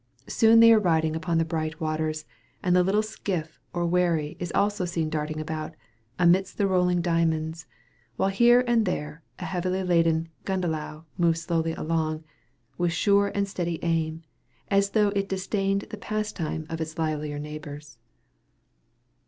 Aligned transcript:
Soon 0.25 0.61
they 0.61 0.73
are 0.73 0.79
riding 0.79 1.15
upon 1.15 1.37
the 1.37 1.45
bright 1.45 1.79
waters, 1.79 2.25
and 2.63 2.75
the 2.75 2.81
little 2.83 3.03
skiff 3.03 3.59
or 3.71 3.85
wherry 3.85 4.35
is 4.39 4.51
also 4.53 4.83
seen 4.83 5.11
darting 5.11 5.39
about, 5.39 5.75
amidst 6.17 6.57
the 6.57 6.65
rolling 6.65 7.03
diamonds, 7.03 7.67
while 8.15 8.29
here 8.29 8.63
and 8.65 8.87
there 8.87 9.21
a 9.37 9.45
heavy 9.45 9.69
laden 9.69 10.29
"gundelow" 10.43 11.05
moves 11.19 11.41
slowly 11.43 11.73
along, 11.73 12.23
"with 12.79 12.91
sure 12.93 13.31
and 13.35 13.47
steady 13.47 13.77
aim," 13.83 14.23
as 14.71 14.89
though 14.89 15.09
it 15.09 15.29
disdained 15.29 15.81
the 15.91 15.97
pastime 15.97 16.65
of 16.67 16.81
its 16.81 16.97
livelier 16.97 17.37
neighbors. 17.37 17.99